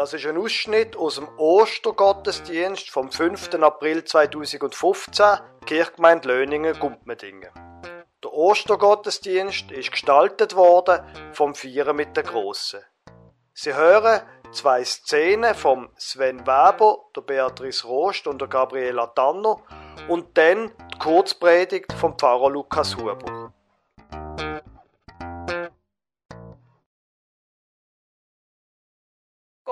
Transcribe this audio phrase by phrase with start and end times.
[0.00, 3.52] Das ist ein Ausschnitt aus dem Ostergottesdienst vom 5.
[3.60, 5.26] April 2015,
[5.66, 7.50] Kirchgemeinde Löningen, Gumpmedingen.
[8.24, 12.80] Der Ostergottesdienst ist gestaltet worden vom Vieren mit der Grossen.
[13.52, 19.58] Sie hören zwei Szenen vom Sven Weber, der Beatrice Rost und der Gabriela Tanner
[20.08, 23.52] und dann die Kurzpredigt vom Pfarrer Lukas Huber.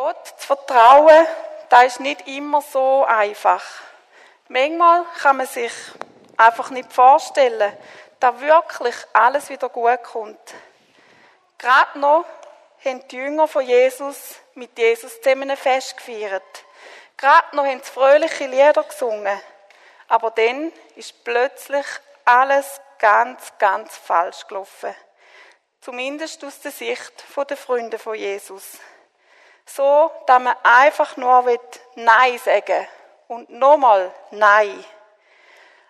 [0.00, 1.26] Gott zu vertrauen,
[1.70, 3.64] das ist nicht immer so einfach.
[4.46, 5.72] Manchmal kann man sich
[6.36, 7.76] einfach nicht vorstellen,
[8.20, 10.54] dass wirklich alles wieder gut kommt.
[11.58, 12.24] Gerade noch
[12.84, 16.64] haben die Jünger von Jesus mit Jesus zusammen ein Fest gefeiert.
[17.16, 19.40] Gerade noch haben sie fröhliche Lieder gesungen.
[20.06, 21.86] Aber dann ist plötzlich
[22.24, 24.94] alles ganz, ganz falsch gelaufen.
[25.80, 28.78] Zumindest aus der Sicht der Freunde von Jesus.
[29.68, 31.44] So, dass man einfach nur
[31.94, 32.86] Nein sagen
[33.28, 34.84] und nochmal Nein.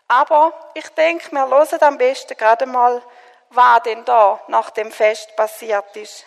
[0.08, 3.00] Aber ich denke, wir hören am besten gerade mal,
[3.50, 6.24] was denn da nach dem Fest passiert ist.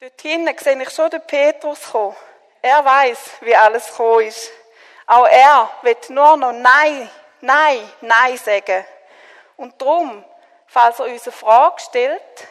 [0.00, 2.16] Dort hinten sehe ich schon den Petrus kommen.
[2.62, 4.50] Er weiß, wie alles gekommen ist.
[5.06, 8.84] Auch er wird nur noch Nein, Nein, Nein sagen.
[9.56, 10.24] Und darum,
[10.66, 12.48] falls er uns eine Frage stellt,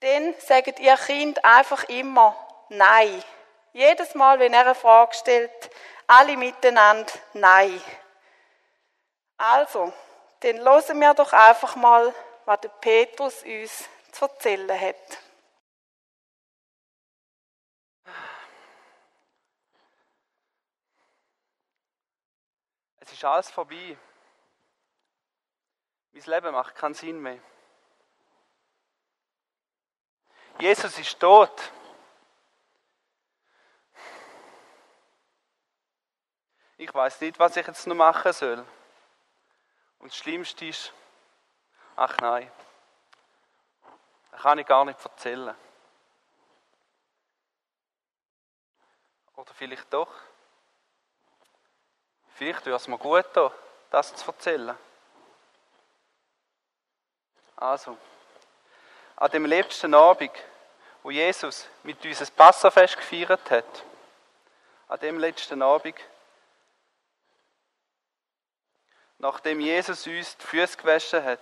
[0.00, 2.34] dann sagt ihr Kind einfach immer
[2.68, 3.22] Nein.
[3.72, 5.70] Jedes Mal, wenn er eine Frage stellt,
[6.06, 7.80] alle miteinander Nein.
[9.36, 9.92] Also,
[10.40, 12.12] dann hören wir doch einfach mal,
[12.44, 15.18] was der Petrus uns zu erzählen hat.
[22.98, 23.96] Es ist alles vorbei.
[26.12, 27.38] Mein Leben macht keinen Sinn mehr.
[30.58, 31.72] Jesus ist tot.
[36.80, 38.64] Ich weiß nicht, was ich jetzt noch machen soll.
[39.98, 40.92] Und das Schlimmste ist,
[41.96, 42.48] ach nein,
[44.30, 45.56] das kann ich gar nicht erzählen.
[49.34, 50.08] Oder vielleicht doch.
[52.36, 53.26] Vielleicht wäre es mir gut,
[53.90, 54.78] das zu erzählen.
[57.56, 57.98] Also,
[59.16, 60.30] an dem letzten Abend,
[61.02, 63.84] wo Jesus mit uns ein Passafest gefeiert hat,
[64.86, 65.96] an dem letzten Abend,
[69.18, 71.40] nachdem Jesus uns die Füße gewaschen hat,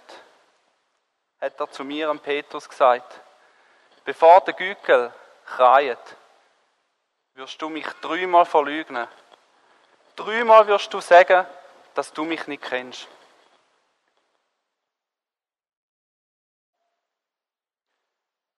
[1.41, 3.21] hat er zu mir, am Petrus, gesagt,
[4.05, 5.13] bevor der Gückel
[5.45, 6.17] kreiert,
[7.35, 9.07] wirst du mich dreimal verleugnen.
[10.17, 11.47] Dreimal wirst du sagen,
[11.95, 13.07] dass du mich nicht kennst.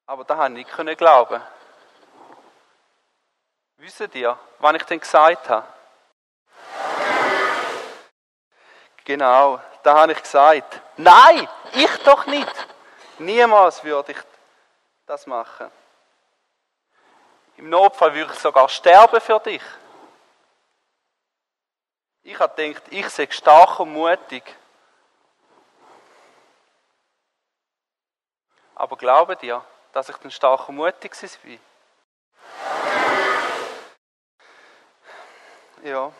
[0.06, 1.43] Aber da habe ich nicht glauben.
[3.77, 5.78] Wisst ihr, wann ich denn gesagt habe?
[9.08, 12.66] Genau, da habe ich gesagt, nein, ich doch nicht.
[13.19, 14.19] Niemals würde ich
[15.06, 15.70] das machen.
[17.56, 19.62] Im Notfall würde ich sogar sterben für dich.
[22.22, 24.44] Ich habe gedacht, ich sei stark und mutig.
[28.75, 31.58] Aber glaubt ihr, dass ich dann stark und mutig bin?
[35.82, 36.12] Ja.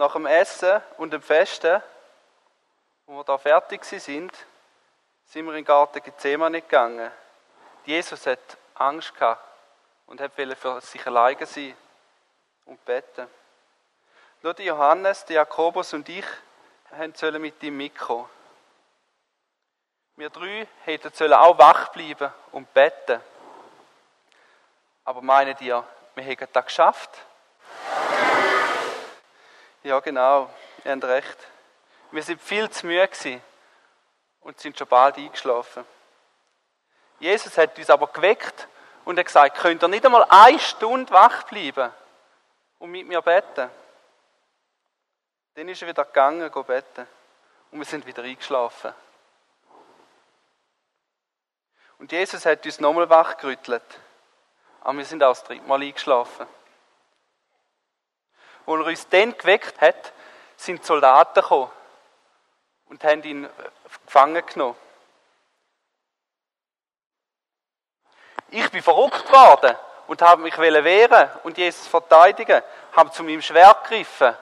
[0.00, 1.82] Nach dem Essen und dem Festen,
[3.04, 4.32] wo wir da fertig sind,
[5.26, 7.10] sind wir in den Garten Gethsemane gegangen.
[7.84, 8.38] Jesus hat
[8.76, 9.44] Angst gehabt
[10.06, 11.76] und wollte für sich alleine sein
[12.64, 13.28] und beten.
[14.40, 16.24] Nur die Johannes, die Jakobus und ich
[17.12, 18.26] sollen mit ihm mitkommen.
[20.16, 23.20] Wir drei hätten sollen auch wach bleiben und beten.
[25.04, 25.84] Aber meinen ihr,
[26.14, 27.10] wir hätten das geschafft?
[29.82, 30.50] Ja, genau,
[30.84, 31.38] ihr habt recht.
[32.10, 33.42] Wir sind viel zu müde gewesen
[34.40, 35.84] und sind schon bald eingeschlafen.
[37.18, 38.68] Jesus hat uns aber geweckt
[39.04, 41.92] und hat gesagt, könnt ihr nicht einmal eine Stunde wach bleiben?
[42.80, 43.70] und mit mir beten.
[45.54, 47.06] Dann ist er wieder gegangen, go beten.
[47.70, 48.92] Und wir sind wieder eingeschlafen.
[51.98, 54.00] Und Jesus hat uns nochmal wachgerüttelt.
[54.80, 56.46] Aber wir sind auch das dritte Mal eingeschlafen.
[58.66, 60.12] Als er uns dann geweckt hat,
[60.56, 61.70] sind Soldaten gekommen
[62.86, 63.48] und haben ihn
[64.06, 64.76] gefangen genommen.
[68.50, 69.76] Ich bin verrückt worden
[70.08, 72.62] und habe mich wehren und Jesus verteidigen,
[72.92, 74.36] habe zu meinem Schwert gegriffen.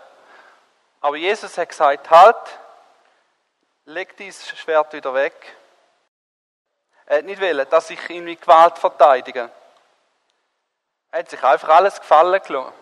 [1.00, 2.58] Aber Jesus hat gesagt, halt,
[3.84, 5.56] leg dieses Schwert wieder weg.
[7.04, 9.50] Er hat nicht wollen, dass ich ihn mit Gewalt verteidige.
[11.10, 12.72] Er hat sich einfach alles gefallen gelassen.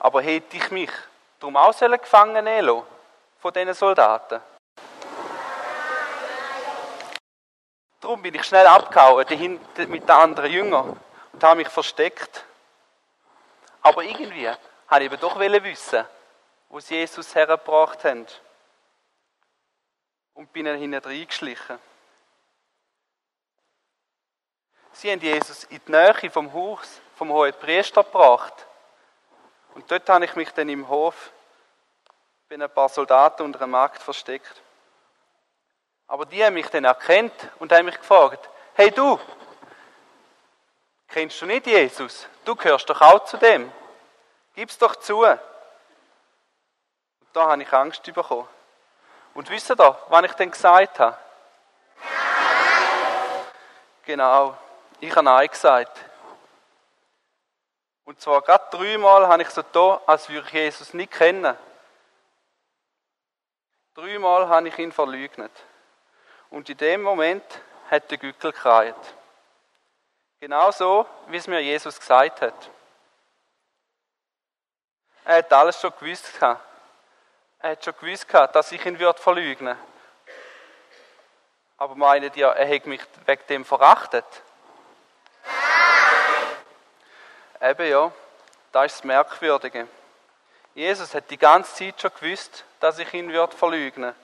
[0.00, 0.90] Aber hätte ich mich
[1.38, 2.86] darum auch gefangen nehmen lassen
[3.38, 4.40] von diesen Soldaten?
[8.00, 10.98] Darum bin ich schnell abgehauen mit den anderen Jüngern
[11.34, 12.44] und habe mich versteckt.
[13.82, 16.06] Aber irgendwie habe ich eben doch wissen,
[16.70, 18.26] wo sie Jesus hergebracht haben.
[20.32, 21.78] Und bin dann hinten reingeschlichen.
[24.92, 28.66] Sie haben Jesus in die Nähe vom Haus vom hohen Priester gebracht.
[29.80, 31.32] Und dort habe ich mich dann im Hof
[32.50, 34.60] bei ein paar Soldaten unter einem Markt versteckt.
[36.06, 39.18] Aber die haben mich dann erkannt und haben mich gefragt, hey du,
[41.08, 42.28] kennst du nicht Jesus?
[42.44, 43.72] Du gehörst doch auch zu dem.
[44.54, 45.24] Gib's doch zu.
[45.24, 45.38] Und
[47.32, 48.46] da habe ich Angst bekommen.
[49.32, 51.16] Und wisst ihr, was ich dann gesagt habe?
[54.04, 54.58] Genau,
[55.00, 56.09] ich habe Nein gesagt.
[58.10, 61.56] Und zwar gerade dreimal habe ich so da, als würde ich Jesus nicht kennen.
[63.94, 65.52] Dreimal habe ich ihn verleugnet.
[66.50, 67.44] Und in dem Moment
[67.88, 69.14] hat der Gückel gekreiert.
[70.40, 72.70] Genau so, wie es mir Jesus gesagt hat.
[75.24, 76.32] Er hat alles schon gewusst.
[76.42, 76.58] Er
[77.62, 79.78] hat schon gewusst, dass ich ihn würde verleugnen
[81.76, 84.42] Aber meint ihr, er hätte mich wegen dem verachtet?
[87.60, 88.12] Eben ja,
[88.72, 89.86] das ist das Merkwürdige.
[90.74, 94.14] Jesus hat die ganze Zeit schon gewusst, dass ich ihn würde verleugnen,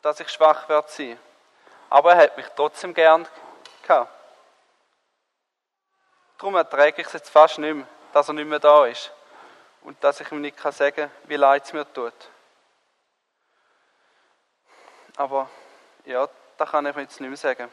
[0.00, 1.18] dass ich schwach werde sein.
[1.90, 3.28] Aber er hat mich trotzdem gern
[3.82, 4.10] gehabt.
[6.38, 9.12] Darum erträge ich es jetzt fast nicht mehr, dass er nicht mehr da ist.
[9.82, 12.12] Und dass ich ihm nicht sagen kann, wie leid es mir tut.
[15.16, 15.48] Aber
[16.04, 17.70] ja, da kann ich mir jetzt nicht mehr sagen.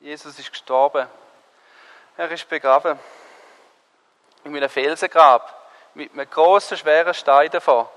[0.00, 1.06] Jesus ist gestorben.
[2.16, 2.98] Er ist begraben.
[4.44, 5.56] In einem Felsengrab.
[5.94, 7.92] Mit einem großen, schweren Stein davor.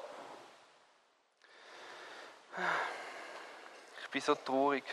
[4.01, 4.83] Ich bin so traurig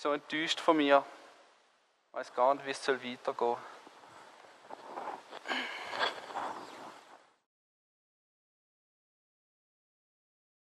[0.00, 1.04] so enttäuscht von mir.
[2.08, 3.58] Ich weiß gar nicht, wie es weitergehen soll.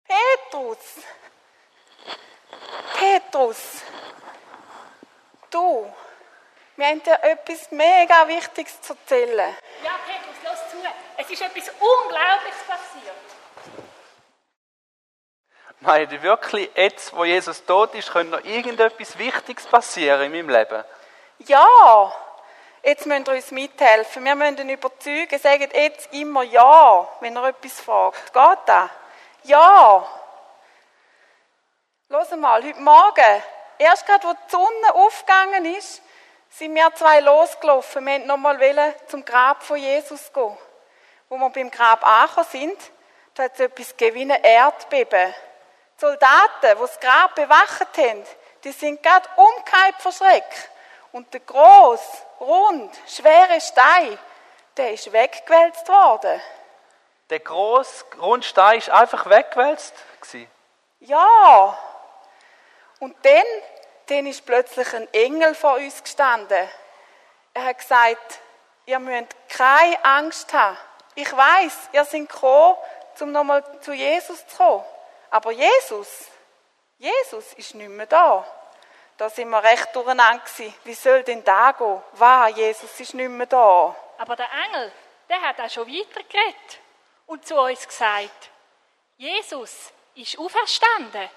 [0.04, 1.04] Petrus!
[2.94, 3.82] Petrus!
[5.50, 5.92] Du!
[6.78, 9.56] Wir haben dir etwas mega Wichtiges zu erzählen.
[9.82, 10.76] Ja, Petrus, los zu.
[11.16, 13.16] Es ist etwas Unglaubliches passiert.
[15.80, 20.50] Meint ihr wirklich, jetzt, wo Jesus tot ist, könnte noch irgendetwas Wichtiges passieren in meinem
[20.50, 20.84] Leben?
[21.38, 22.12] Ja!
[22.84, 24.24] Jetzt müsst ihr uns mithelfen.
[24.24, 25.36] Wir müssen ihn überzeugen.
[25.36, 28.32] Sagt jetzt immer Ja, wenn er etwas fragt.
[28.32, 28.90] Geht das?
[29.42, 30.06] Ja!
[32.08, 33.42] Los mal, heute Morgen,
[33.78, 36.02] erst gerade, wo die Sonne aufgegangen ist,
[36.50, 38.04] sind wir zwei losgelaufen.
[38.04, 40.56] Wir wollten nochmal zum Grab von Jesus gehen.
[41.28, 42.78] Wo wir beim Grab angekommen sind,
[43.34, 45.34] da hat es etwas gegeben Erdbeben.
[45.96, 48.24] Die Soldaten, die das Grab bewacht haben,
[48.64, 50.70] die sind gerade umgekehrt vor Schreck.
[51.12, 52.00] Und der groß,
[52.40, 54.18] rund, schwere Stein,
[54.76, 56.40] der ist weggewälzt worden.
[57.30, 59.94] Der groß, runde Stein ist einfach weggewälzt
[61.00, 61.78] Ja.
[63.00, 63.44] Und dann,
[64.08, 66.68] dann ist plötzlich ein Engel vor uns gestanden.
[67.54, 68.40] Er hat gesagt,
[68.86, 70.76] ihr müsst keine Angst haben.
[71.14, 72.76] Ich weiß, ihr seid gekommen,
[73.20, 74.84] um nochmal zu Jesus zu kommen.
[75.30, 76.28] Aber Jesus,
[76.98, 78.46] Jesus ist nicht mehr da.
[79.16, 80.74] Da sind wir recht durcheinander gewesen.
[80.84, 82.00] Wie soll denn da gehen?
[82.12, 82.56] Was?
[82.56, 83.94] Jesus ist nicht mehr da.
[84.16, 84.92] Aber der Engel,
[85.28, 86.78] der hat auch schon weitergeredet
[87.26, 88.50] und zu uns gesagt,
[89.16, 91.28] Jesus ist auferstanden.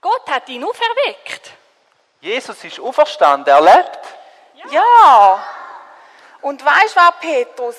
[0.00, 1.52] Gott hat ihn auferweckt.
[2.20, 4.00] Jesus ist auferstanden, er lebt.
[4.54, 4.70] Ja.
[4.70, 5.44] ja.
[6.40, 7.76] Und weißt du was, Petrus?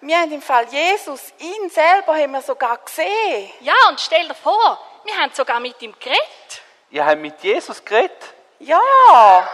[0.00, 3.50] Wir haben im Fall Jesus, ihn selber haben wir sogar gesehen.
[3.60, 6.62] Ja, und stell dir vor, wir haben sogar mit ihm geredet.
[6.90, 8.34] Ihr habt mit Jesus geredet?
[8.58, 9.48] Ja.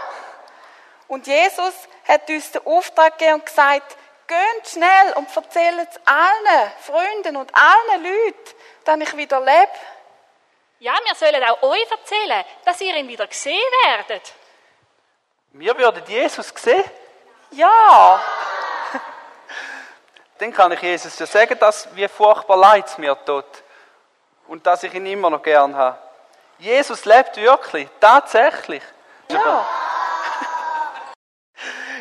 [1.09, 1.75] Und Jesus
[2.07, 3.97] hat uns den Auftrag gegeben und gesagt,
[4.27, 9.71] geht schnell und erzählt es allen Freunden und allen Leuten, dass ich wieder lebe.
[10.83, 14.33] Ja, wir sollen auch euch erzählen, dass ihr ihn wieder gesehen werdet.
[15.53, 16.83] Wir würden Jesus sehen?
[17.51, 18.19] Ja.
[20.39, 23.45] Dann kann ich Jesus ja sagen, dass wie furchtbar leid es mir tut
[24.49, 25.99] und dass ich ihn immer noch gern habe.
[26.59, 28.83] Jesus lebt wirklich, tatsächlich.
[29.29, 29.69] Ja.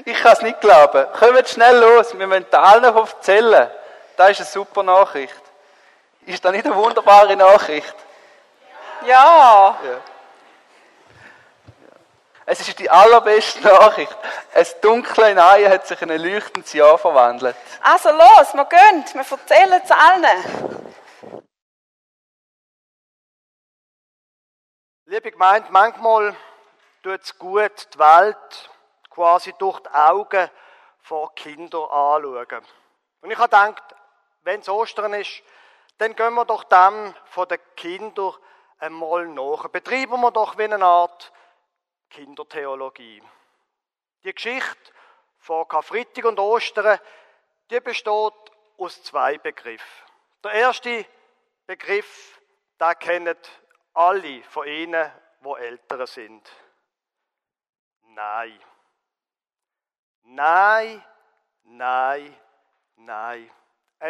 [0.06, 1.06] Ich kann es nicht glauben.
[1.12, 3.70] Kommt schnell los, wir müssen allen erzählen.
[4.16, 5.36] Das ist eine super Nachricht.
[6.26, 7.94] Ist das nicht eine wunderbare Nachricht?
[9.06, 9.80] Ja.
[9.84, 10.02] Ja.
[12.46, 14.18] Es ist die allerbeste Nachricht.
[14.56, 17.56] Ein dunkle Nein hat sich in ein leuchtendes Ja verwandelt.
[17.82, 20.90] Also los, wir gehen, wir erzählen es allen.
[25.06, 26.36] Liebe Gemeinde, manchmal
[27.04, 28.70] tut es gut, die Welt
[29.10, 30.50] quasi durch die Augen
[31.02, 32.66] von Kindern anschauen.
[33.22, 33.84] Und ich habe gedacht,
[34.42, 35.44] wenn es Ostern ist,
[36.00, 38.34] dann gehen wir doch dem von den Kindern
[38.80, 39.68] einmal nach.
[39.70, 41.32] Betreiben wir doch wie eine Art
[42.10, 43.22] Kindertheologie.
[44.24, 44.92] Die Geschichte
[45.38, 47.00] von Karfreitag und Ostern,
[47.70, 48.34] die besteht
[48.78, 50.06] aus zwei Begriffen.
[50.44, 51.06] Der erste
[51.66, 52.40] Begriff,
[52.78, 53.38] da kennen
[53.94, 56.50] alle von Ihnen, wo älter sind.
[58.02, 58.60] Nein.
[60.24, 61.04] Nein,
[61.64, 62.36] nein,
[62.96, 63.52] nein.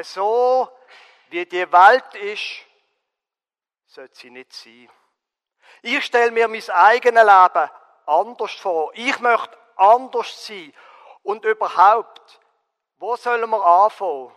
[0.01, 0.69] So
[1.29, 2.65] wie die Welt ist,
[3.89, 4.89] sollte sie nicht sein.
[5.81, 7.69] Ich stelle mir mein eigenes Leben
[8.05, 8.91] anders vor.
[8.93, 10.73] Ich möchte anders sein.
[11.23, 12.39] Und überhaupt,
[12.97, 14.31] wo sollen wir anfangen?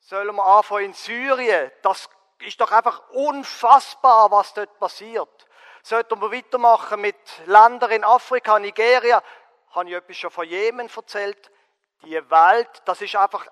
[0.00, 1.70] Sollen wir anfangen in Syrien?
[1.82, 2.08] Das
[2.40, 5.46] ist doch einfach unfassbar, was dort passiert.
[5.82, 7.16] Sollten wir weitermachen mit
[7.46, 9.22] Ländern in Afrika, Nigeria?
[9.70, 11.50] Habe ich etwas schon von Jemen erzählt?
[12.02, 13.46] Die Welt, das ist einfach,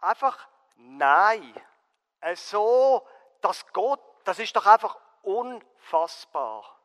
[0.00, 0.46] einfach
[0.76, 1.54] nein.
[2.34, 3.06] So,
[3.40, 6.78] dass Gott, das ist doch einfach unfassbar.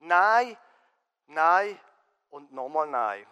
[0.00, 0.56] Nein,
[1.26, 1.78] nein
[2.30, 3.26] und nochmal nein.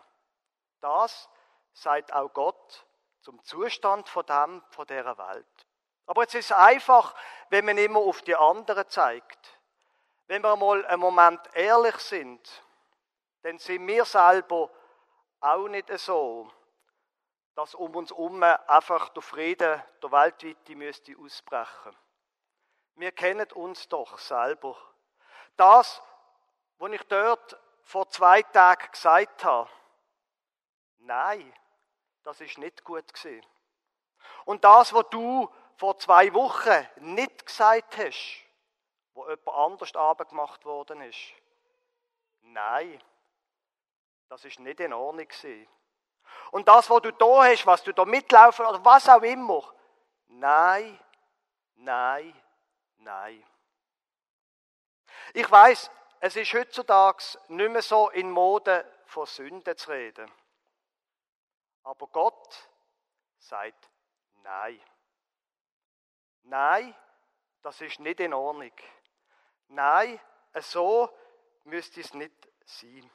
[0.81, 1.29] Das
[1.73, 2.87] sagt auch Gott
[3.21, 5.67] zum Zustand von dem, von dieser Welt.
[6.07, 7.15] Aber jetzt ist es einfach,
[7.51, 9.59] wenn man immer auf die anderen zeigt.
[10.27, 12.65] Wenn wir mal einen Moment ehrlich sind,
[13.43, 14.71] dann sind wir selber
[15.41, 16.51] auch nicht so,
[17.55, 21.97] dass um uns herum einfach der Frieden, der weltweite müsste ausbrechen.
[22.99, 24.77] Wir kennen uns doch selber.
[25.57, 26.03] Das,
[26.79, 29.71] was ich dort vor zwei Tagen gesagt habe,
[30.99, 31.55] nein,
[32.25, 33.47] das ist nicht gut gewesen.
[34.47, 38.45] Und das, was du vor zwei Wochen nicht gesagt hast,
[39.15, 41.21] wo jemand anders abgemacht worden ist,
[42.41, 43.01] nein,
[44.29, 45.69] das ist nicht in Ordnung gewesen.
[46.51, 49.73] Und das, was du da hast, was du da mitlaufen oder was auch immer,
[50.27, 50.99] nein,
[51.77, 52.35] nein,
[52.99, 53.45] nein.
[55.35, 55.91] Ich weiß,
[56.21, 60.31] es ist heutzutage nicht mehr so in Mode, von Sünden zu reden.
[61.83, 62.69] Aber Gott
[63.39, 63.91] sagt
[64.43, 64.81] Nein.
[66.45, 66.95] Nein,
[67.63, 68.73] das ist nicht in Ordnung.
[69.69, 70.19] Nein,
[70.55, 71.11] so
[71.65, 73.11] müsste es nicht sein.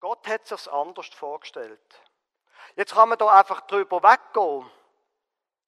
[0.00, 2.02] Gott hat es sich anders vorgestellt.
[2.76, 4.70] Jetzt kann man da einfach drüber weggehen.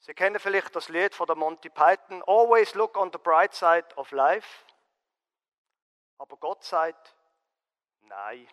[0.06, 3.88] Sie kennen vielleicht das Lied von der Monty Python, Always look on the bright side
[3.96, 4.64] of life.
[6.16, 7.16] Aber Gott sagt,
[8.02, 8.48] nein.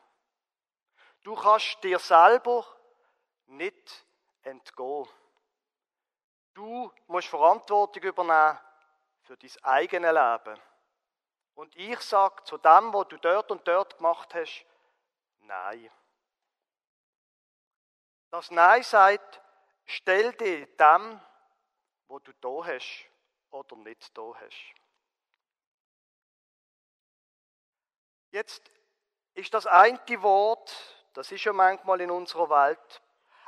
[1.22, 2.65] Du kannst dir selber
[3.45, 4.03] nicht
[4.41, 5.07] entgehen.
[6.55, 8.60] Du musst Verantwortung übernehmen
[9.22, 10.60] für dein eigenes Leben.
[11.53, 14.65] Und ich sage zu dem, was du dort und dort gemacht hast,
[15.41, 15.91] Nein.
[18.31, 19.39] Das Nein sagt,
[19.86, 21.22] stell dich dem,
[22.13, 23.10] wo du da hast
[23.50, 24.75] oder nicht da hast.
[28.29, 28.72] Jetzt
[29.34, 30.72] ist das eine Wort,
[31.13, 33.01] das ist ja manchmal in unserer Welt,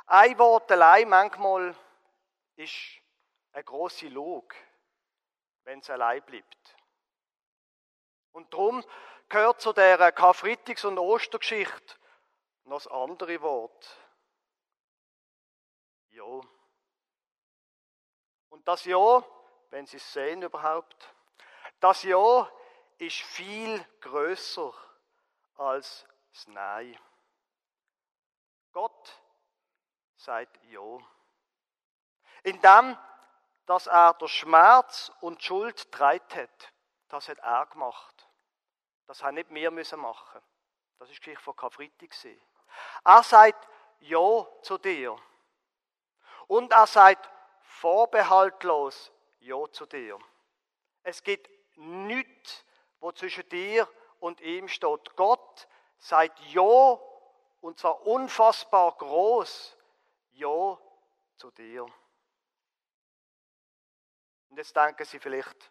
[0.06, 1.76] ein Wort allein manchmal
[2.56, 3.00] ist
[3.52, 4.52] eine große Log,
[5.62, 6.76] wenn es allein bleibt.
[8.32, 8.84] Und darum
[9.28, 11.94] gehört zu der Karfreitags- und Ostergeschichte
[12.64, 13.96] noch das andere Wort.
[16.10, 16.40] Ja.
[18.66, 19.24] Das Ja,
[19.70, 21.14] wenn Sie es sehen überhaupt,
[21.78, 22.50] das Ja
[22.98, 24.74] ist viel größer
[25.54, 26.98] als das Nein.
[28.72, 29.22] Gott
[30.16, 30.98] sagt Ja.
[32.42, 32.98] In dem,
[33.66, 36.72] dass er der Schmerz und Schuld dreit hat,
[37.08, 38.28] das hat er gemacht.
[39.06, 40.42] Das haben nicht wir müssen machen.
[40.98, 42.10] Das ist Geschichte von Karfreitag.
[43.04, 43.68] Er sagt
[44.00, 45.16] Ja zu dir.
[46.48, 47.30] Und er sagt
[47.86, 50.18] vorbehaltlos Ja zu dir.
[51.04, 52.64] Es gibt nichts,
[52.98, 53.88] wo zwischen dir
[54.18, 55.14] und ihm steht.
[55.14, 56.98] Gott sagt Ja,
[57.60, 59.76] und zwar unfassbar groß,
[60.32, 60.76] Ja
[61.36, 61.84] zu dir.
[64.48, 65.70] Und jetzt denken Sie vielleicht,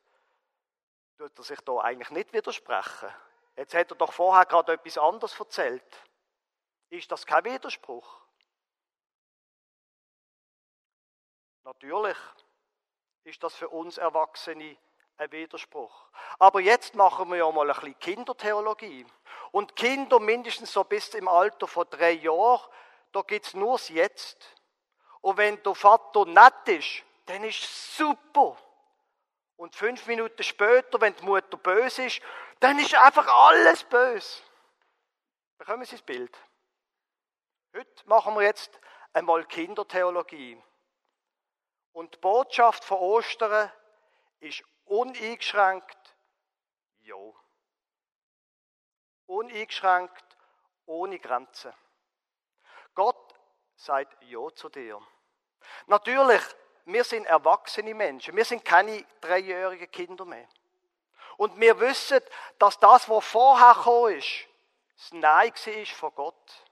[1.17, 3.13] tut er sich da eigentlich nicht widersprechen.
[3.57, 6.07] Jetzt hat er doch vorher gerade etwas anderes erzählt.
[6.89, 8.25] Ist das kein Widerspruch?
[11.65, 12.17] Natürlich
[13.24, 14.77] ist das für uns Erwachsene
[15.17, 16.10] ein Widerspruch.
[16.38, 19.05] Aber jetzt machen wir ja mal ein bisschen Kindertheologie.
[19.51, 22.62] Und Kinder mindestens so bis im Alter von drei Jahren,
[23.12, 24.55] da gibt's nur das Jetzt.
[25.22, 28.57] Und wenn der Vater nett ist, dann ist es super.
[29.55, 32.22] Und fünf Minuten später, wenn die Mutter böse ist,
[32.60, 34.43] dann ist einfach alles böse.
[35.57, 36.38] Bekommen Sie das Bild?
[37.75, 38.79] Heute machen wir jetzt
[39.13, 40.62] einmal Kindertheologie.
[41.96, 43.72] Und die Botschaft von Ostern
[44.42, 45.98] ist uneingeschränkt
[47.04, 47.16] Ja.
[49.28, 50.38] Uneingeschränkt,
[50.88, 51.74] ohne Grenzen.
[52.96, 53.34] Gott
[53.78, 55.02] sagt Ja zu dir.
[55.88, 56.42] Natürlich,
[56.84, 58.36] wir sind erwachsene Menschen.
[58.36, 60.50] Wir sind keine dreijährigen Kinder mehr.
[61.38, 62.20] Und wir wissen,
[62.60, 64.48] dass das, was vorher gekommen ist,
[64.98, 66.66] das Nein war von Gott.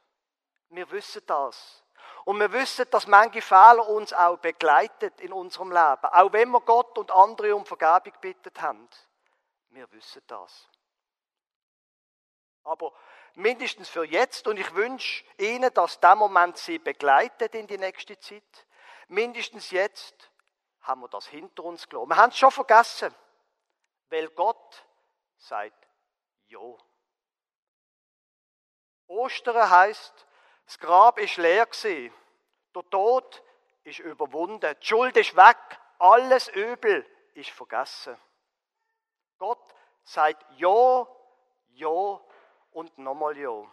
[0.67, 1.82] Wir wissen das.
[2.25, 6.05] Und wir wissen, dass manche Fehler uns auch begleitet in unserem Leben.
[6.05, 8.87] Auch wenn wir Gott und andere um Vergebung bittet haben.
[9.69, 10.69] Wir wissen das.
[12.63, 12.93] Aber
[13.35, 18.17] mindestens für jetzt, und ich wünsche Ihnen, dass der Moment Sie begleitet in die nächste
[18.19, 18.67] Zeit,
[19.07, 20.31] mindestens jetzt
[20.81, 22.09] haben wir das hinter uns gelassen.
[22.09, 23.13] Wir haben es schon vergessen,
[24.09, 24.85] weil Gott
[25.37, 25.87] sagt
[26.47, 26.59] Ja.
[29.07, 30.27] Ostern heißt,
[30.65, 32.13] das Grab ist leer gewesen.
[32.75, 33.43] Der Tod
[33.83, 34.75] ist überwunden.
[34.79, 35.57] Die Schuld ist weg.
[35.99, 38.17] Alles Übel ist vergessen.
[39.37, 39.63] Gott
[40.03, 41.07] sagt Ja,
[41.69, 42.21] Ja
[42.71, 43.65] und nochmal Ja.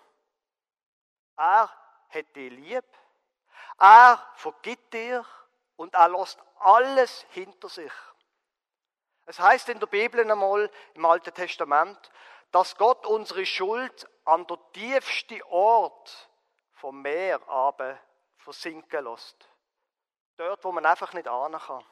[1.37, 1.71] Er
[2.11, 2.85] hat dich lieb.
[3.79, 5.25] Er vergibt dir
[5.77, 7.93] und er lässt alles hinter sich.
[9.27, 12.11] Es heißt in der Bibel einmal im Alten Testament,
[12.51, 16.30] dass Gott unsere Schuld an der tiefsten Ort
[16.81, 17.99] vom Meer aber
[18.39, 19.49] versinken lässt.
[20.37, 21.85] Dort, wo man einfach nicht ahnen kann.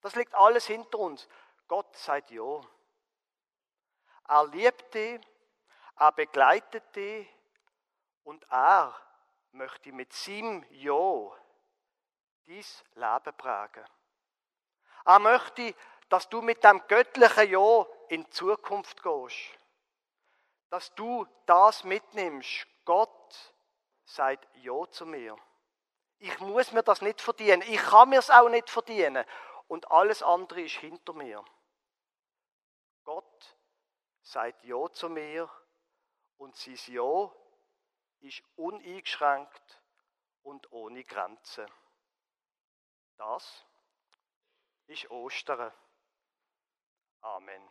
[0.00, 1.28] Das liegt alles hinter uns.
[1.66, 2.60] Gott sagt ja.
[4.28, 5.20] Er liebt dich,
[5.96, 7.28] er begleitet dich
[8.22, 8.94] und er
[9.52, 11.32] möchte mit seinem Ja
[12.46, 13.84] dies Leben prägen.
[15.04, 15.74] Er möchte,
[16.08, 19.58] dass du mit dem göttlichen Ja in die Zukunft gehst.
[20.70, 22.66] Dass du das mitnimmst.
[22.84, 23.23] Gott
[24.04, 25.36] sagt Ja zu mir.
[26.18, 27.62] Ich muss mir das nicht verdienen.
[27.62, 29.24] Ich kann mir es auch nicht verdienen.
[29.66, 31.44] Und alles andere ist hinter mir.
[33.04, 33.56] Gott
[34.22, 35.50] sagt Ja zu mir
[36.38, 37.30] und sein Ja
[38.20, 39.82] ist uneingeschränkt
[40.42, 41.70] und ohne Grenzen.
[43.16, 43.66] Das
[44.86, 45.72] ist Ostern.
[47.20, 47.68] Amen.